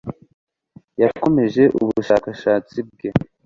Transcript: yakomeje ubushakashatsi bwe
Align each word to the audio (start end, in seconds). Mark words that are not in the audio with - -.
yakomeje 1.01 1.63
ubushakashatsi 1.81 2.77
bwe 2.89 3.09